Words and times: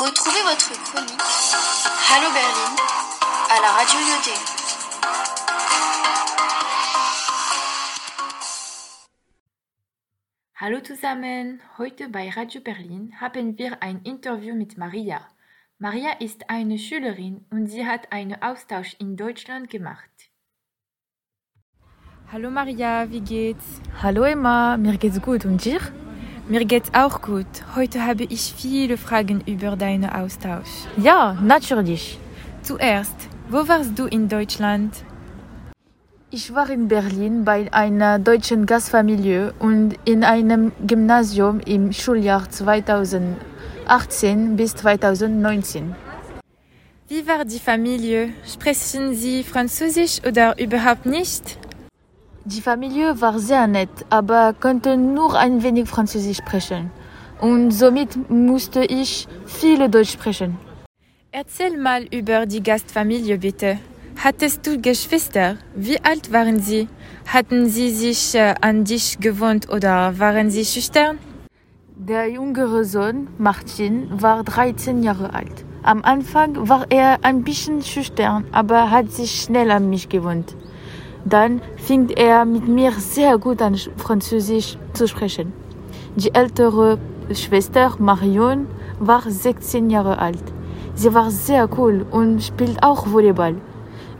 Retrouvez 0.00 0.40
votre 0.44 0.72
chronique 0.84 1.20
Hallo 2.08 2.28
Berlin 2.32 2.74
à 3.50 3.60
la 3.60 3.70
radio 3.76 3.98
Lyoté. 4.00 4.32
Hallo 10.54 10.80
zusammen, 10.80 11.60
heute 11.76 12.08
bei 12.08 12.30
Radio 12.30 12.62
Berlin 12.62 13.12
haben 13.20 13.58
wir 13.58 13.82
ein 13.82 14.00
Interview 14.04 14.54
mit 14.54 14.78
Maria. 14.78 15.20
Maria 15.78 16.12
ist 16.18 16.48
eine 16.48 16.78
Schülerin 16.78 17.44
und 17.50 17.66
sie 17.66 17.84
hat 17.84 18.10
einen 18.10 18.40
Austausch 18.42 18.96
in 18.98 19.18
Deutschland 19.18 19.68
gemacht. 19.68 20.30
Hallo 22.32 22.50
Maria, 22.50 23.10
wie 23.10 23.20
geht's? 23.20 23.82
Hallo 24.02 24.22
Emma, 24.22 24.78
mir 24.78 24.96
geht's 24.96 25.20
gut 25.20 25.44
und 25.44 25.62
dir? 25.62 25.80
Mir 26.50 26.64
geht's 26.64 26.90
auch 26.94 27.22
gut. 27.22 27.46
Heute 27.76 28.04
habe 28.04 28.24
ich 28.24 28.52
viele 28.58 28.96
Fragen 28.96 29.40
über 29.46 29.76
deinen 29.76 30.10
Austausch. 30.10 30.66
Ja, 30.96 31.38
natürlich. 31.40 32.18
Zuerst, 32.64 33.14
wo 33.48 33.68
warst 33.68 33.96
du 33.96 34.06
in 34.06 34.28
Deutschland? 34.28 34.92
Ich 36.32 36.52
war 36.52 36.68
in 36.68 36.88
Berlin 36.88 37.44
bei 37.44 37.72
einer 37.72 38.18
deutschen 38.18 38.66
Gastfamilie 38.66 39.54
und 39.60 39.94
in 40.04 40.24
einem 40.24 40.72
Gymnasium 40.84 41.60
im 41.60 41.92
Schuljahr 41.92 42.50
2018 42.50 44.56
bis 44.56 44.74
2019. 44.74 45.94
Wie 47.06 47.28
war 47.28 47.44
die 47.44 47.60
Familie? 47.60 48.30
Sprechen 48.44 49.14
Sie 49.14 49.44
Französisch 49.44 50.18
oder 50.26 50.58
überhaupt 50.58 51.06
nicht? 51.06 51.60
Die 52.46 52.62
Familie 52.62 53.20
war 53.20 53.38
sehr 53.38 53.66
nett, 53.66 53.90
aber 54.08 54.54
konnte 54.58 54.96
nur 54.96 55.38
ein 55.38 55.62
wenig 55.62 55.86
Französisch 55.86 56.38
sprechen. 56.38 56.90
Und 57.38 57.70
somit 57.70 58.30
musste 58.30 58.82
ich 58.82 59.28
viele 59.44 59.90
Deutsch 59.90 60.12
sprechen. 60.12 60.56
Erzähl 61.32 61.76
mal 61.76 62.04
über 62.04 62.46
die 62.46 62.62
Gastfamilie 62.62 63.36
bitte. 63.38 63.78
Hattest 64.16 64.66
du 64.66 64.80
Geschwister? 64.80 65.58
Wie 65.74 66.00
alt 66.02 66.32
waren 66.32 66.60
sie? 66.60 66.88
Hatten 67.26 67.68
sie 67.68 67.90
sich 67.90 68.34
äh, 68.34 68.54
an 68.62 68.84
dich 68.84 69.20
gewohnt 69.20 69.68
oder 69.68 70.18
waren 70.18 70.50
sie 70.50 70.64
schüchtern? 70.64 71.18
Der 71.94 72.26
jüngere 72.26 72.84
Sohn, 72.84 73.28
Martin, 73.36 74.08
war 74.10 74.44
13 74.44 75.02
Jahre 75.02 75.34
alt. 75.34 75.64
Am 75.82 76.02
Anfang 76.02 76.68
war 76.68 76.86
er 76.90 77.18
ein 77.22 77.44
bisschen 77.44 77.82
schüchtern, 77.82 78.46
aber 78.52 78.90
hat 78.90 79.12
sich 79.12 79.42
schnell 79.42 79.70
an 79.70 79.90
mich 79.90 80.08
gewohnt. 80.08 80.56
Dann 81.24 81.60
fing 81.76 82.08
er 82.10 82.44
mit 82.44 82.66
mir 82.66 82.92
sehr 82.92 83.38
gut 83.38 83.60
an 83.62 83.76
Französisch 83.96 84.78
zu 84.92 85.06
sprechen. 85.06 85.52
Die 86.16 86.34
ältere 86.34 86.98
Schwester 87.32 87.94
Marion 87.98 88.66
war 88.98 89.22
16 89.22 89.90
Jahre 89.90 90.18
alt. 90.18 90.42
Sie 90.94 91.12
war 91.14 91.30
sehr 91.30 91.68
cool 91.78 92.04
und 92.10 92.42
spielt 92.42 92.82
auch 92.82 93.06
Volleyball. 93.10 93.56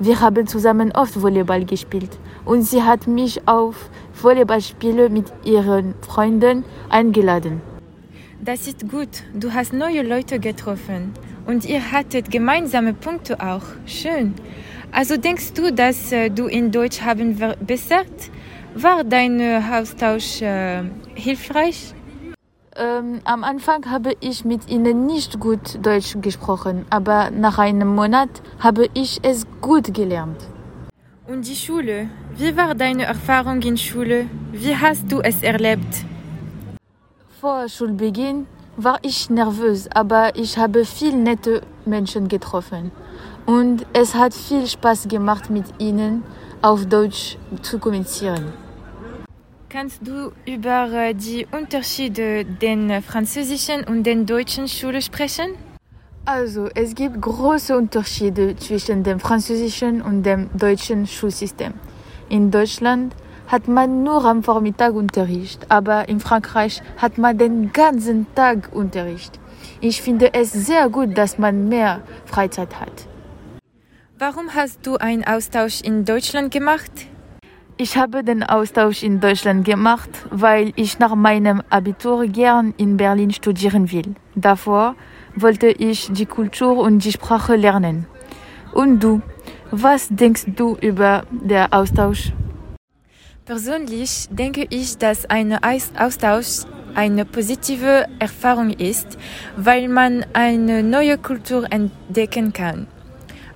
Wir 0.00 0.20
haben 0.20 0.46
zusammen 0.46 0.92
oft 0.92 1.20
Volleyball 1.20 1.64
gespielt 1.64 2.18
und 2.44 2.62
sie 2.62 2.82
hat 2.82 3.06
mich 3.06 3.48
auf 3.48 3.90
Volleyballspiele 4.14 5.08
mit 5.08 5.32
ihren 5.44 5.94
Freunden 6.02 6.64
eingeladen. 6.88 7.60
Das 8.40 8.68
ist 8.68 8.88
gut. 8.88 9.24
Du 9.34 9.52
hast 9.52 9.72
neue 9.72 10.02
Leute 10.02 10.38
getroffen 10.38 11.14
und 11.46 11.64
ihr 11.64 11.90
hattet 11.90 12.30
gemeinsame 12.30 12.94
Punkte 12.94 13.40
auch. 13.40 13.64
Schön. 13.86 14.34
Also 14.90 15.16
denkst 15.16 15.52
du, 15.54 15.72
dass 15.72 16.12
äh, 16.12 16.30
du 16.30 16.46
in 16.46 16.70
Deutsch 16.70 17.00
haben 17.02 17.36
verbessert? 17.36 18.30
War 18.74 19.04
dein 19.04 19.40
äh, 19.40 19.60
Austausch 19.72 20.42
äh, 20.42 20.82
hilfreich? 21.14 21.94
Ähm, 22.76 23.20
am 23.24 23.44
Anfang 23.44 23.90
habe 23.90 24.14
ich 24.20 24.44
mit 24.44 24.70
ihnen 24.70 25.06
nicht 25.06 25.40
gut 25.40 25.84
Deutsch 25.84 26.16
gesprochen, 26.20 26.86
aber 26.90 27.30
nach 27.30 27.58
einem 27.58 27.94
Monat 27.94 28.30
habe 28.60 28.88
ich 28.94 29.18
es 29.22 29.46
gut 29.60 29.92
gelernt. 29.92 30.46
Und 31.26 31.46
die 31.46 31.56
Schule? 31.56 32.08
Wie 32.36 32.56
war 32.56 32.74
deine 32.74 33.04
Erfahrung 33.04 33.60
in 33.62 33.76
Schule? 33.76 34.26
Wie 34.52 34.76
hast 34.76 35.10
du 35.12 35.20
es 35.20 35.42
erlebt? 35.42 36.06
Vor 37.40 37.68
Schulbeginn 37.68 38.46
war 38.76 38.98
ich 39.02 39.28
nervös, 39.28 39.88
aber 39.92 40.36
ich 40.36 40.56
habe 40.56 40.84
viele 40.84 41.16
nette 41.16 41.62
Menschen 41.84 42.28
getroffen. 42.28 42.92
Und 43.48 43.86
es 43.94 44.14
hat 44.14 44.34
viel 44.34 44.66
Spaß 44.66 45.08
gemacht, 45.08 45.48
mit 45.48 45.64
ihnen 45.78 46.22
auf 46.60 46.84
Deutsch 46.84 47.38
zu 47.62 47.78
kommunizieren. 47.78 48.52
Kannst 49.70 50.06
du 50.06 50.32
über 50.44 50.92
äh, 50.92 51.14
die 51.14 51.46
Unterschiede 51.50 52.44
der 52.44 53.00
französischen 53.00 53.84
und 53.84 54.02
der 54.02 54.16
deutschen 54.16 54.68
Schule 54.68 55.00
sprechen? 55.00 55.54
Also, 56.26 56.68
es 56.74 56.94
gibt 56.94 57.22
große 57.22 57.74
Unterschiede 57.74 58.54
zwischen 58.56 59.02
dem 59.02 59.18
französischen 59.18 60.02
und 60.02 60.24
dem 60.24 60.50
deutschen 60.52 61.06
Schulsystem. 61.06 61.72
In 62.28 62.50
Deutschland 62.50 63.16
hat 63.46 63.66
man 63.66 64.02
nur 64.02 64.26
am 64.26 64.42
Vormittag 64.42 64.92
Unterricht, 64.92 65.64
aber 65.70 66.06
in 66.10 66.20
Frankreich 66.20 66.82
hat 66.98 67.16
man 67.16 67.38
den 67.38 67.72
ganzen 67.72 68.26
Tag 68.34 68.68
Unterricht. 68.74 69.40
Ich 69.80 70.02
finde 70.02 70.34
es 70.34 70.52
sehr 70.52 70.90
gut, 70.90 71.16
dass 71.16 71.38
man 71.38 71.70
mehr 71.70 72.02
Freizeit 72.26 72.78
hat. 72.78 73.08
Warum 74.20 74.52
hast 74.52 74.84
du 74.84 74.96
einen 74.96 75.22
Austausch 75.22 75.80
in 75.80 76.04
Deutschland 76.04 76.52
gemacht? 76.52 76.90
Ich 77.76 77.96
habe 77.96 78.24
den 78.24 78.42
Austausch 78.42 79.04
in 79.04 79.20
Deutschland 79.20 79.64
gemacht, 79.64 80.10
weil 80.32 80.72
ich 80.74 80.98
nach 80.98 81.14
meinem 81.14 81.62
Abitur 81.70 82.26
gern 82.26 82.74
in 82.78 82.96
Berlin 82.96 83.30
studieren 83.30 83.92
will. 83.92 84.16
Davor 84.34 84.96
wollte 85.36 85.68
ich 85.68 86.08
die 86.10 86.26
Kultur 86.26 86.78
und 86.78 87.04
die 87.04 87.12
Sprache 87.12 87.54
lernen. 87.54 88.08
Und 88.72 89.04
du, 89.04 89.22
was 89.70 90.08
denkst 90.10 90.46
du 90.56 90.76
über 90.80 91.22
den 91.30 91.72
Austausch? 91.72 92.32
Persönlich 93.44 94.26
denke 94.32 94.66
ich, 94.68 94.98
dass 94.98 95.26
ein 95.26 95.56
Austausch 95.62 96.64
eine 96.96 97.24
positive 97.24 98.06
Erfahrung 98.18 98.70
ist, 98.70 99.16
weil 99.56 99.86
man 99.86 100.26
eine 100.32 100.82
neue 100.82 101.18
Kultur 101.18 101.66
entdecken 101.70 102.52
kann. 102.52 102.88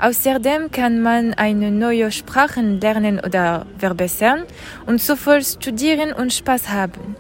Außerdem 0.02 0.72
kann 0.72 1.00
man 1.00 1.32
eine 1.34 1.70
neue 1.70 2.10
Sprache 2.10 2.60
lernen 2.60 3.20
oder 3.20 3.66
verbessern 3.78 4.42
und 4.84 5.00
sowohl 5.00 5.44
studieren 5.44 6.12
und 6.12 6.32
Spaß 6.32 6.70
haben. 6.70 7.14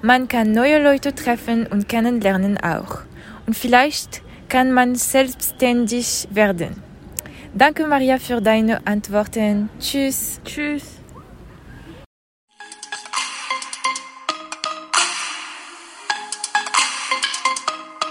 Man 0.00 0.28
kann 0.28 0.52
neue 0.52 0.80
Leute 0.80 1.12
treffen 1.12 1.66
und 1.66 1.88
kennenlernen 1.88 2.56
auch. 2.62 3.00
Und 3.46 3.56
vielleicht 3.56 4.22
kann 4.48 4.70
man 4.70 4.94
selbstständig 4.94 6.28
werden. 6.30 6.80
Danke 7.52 7.84
Maria 7.88 8.18
für 8.20 8.40
deine 8.40 8.86
Antworten. 8.86 9.68
Tschüss. 9.80 10.40
Tschüss. 10.44 10.84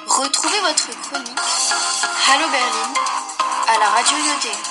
Retrouvez 0.05 0.61
votre 0.61 0.91
chronique 1.07 1.39
Hallo 2.27 2.47
Berlin 2.51 2.98
à 3.69 3.79
la 3.79 3.89
radio 3.89 4.17
Lyoté. 4.17 4.68